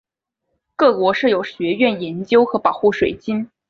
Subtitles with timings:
[0.75, 3.51] 各国设有学院研究和保护水晶。